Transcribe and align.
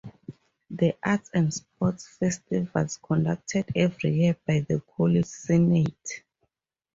The 0.71 0.95
arts 1.03 1.29
and 1.31 1.53
sports 1.53 2.07
festivals 2.17 2.97
conducted 2.97 3.65
every 3.75 4.15
year 4.15 4.35
by 4.47 4.61
the 4.61 4.81
college 4.97 5.25
senate. 5.27 6.23